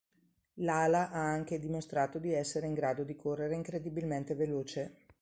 [0.55, 4.95] Lala ha anche dimostrato di essere in grado di correre incredibilmente veloce.